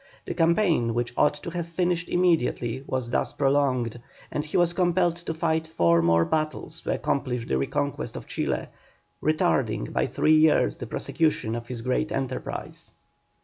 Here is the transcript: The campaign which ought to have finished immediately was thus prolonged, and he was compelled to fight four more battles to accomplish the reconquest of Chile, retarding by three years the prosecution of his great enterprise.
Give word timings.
The 0.25 0.33
campaign 0.33 0.95
which 0.95 1.13
ought 1.15 1.35
to 1.35 1.51
have 1.51 1.67
finished 1.67 2.09
immediately 2.09 2.83
was 2.87 3.11
thus 3.11 3.33
prolonged, 3.33 4.01
and 4.31 4.43
he 4.43 4.57
was 4.57 4.73
compelled 4.73 5.17
to 5.17 5.31
fight 5.35 5.67
four 5.67 6.01
more 6.01 6.25
battles 6.25 6.81
to 6.81 6.91
accomplish 6.93 7.45
the 7.45 7.59
reconquest 7.59 8.15
of 8.15 8.25
Chile, 8.25 8.69
retarding 9.21 9.93
by 9.93 10.07
three 10.07 10.33
years 10.33 10.77
the 10.77 10.87
prosecution 10.87 11.53
of 11.53 11.67
his 11.67 11.83
great 11.83 12.11
enterprise. 12.11 12.93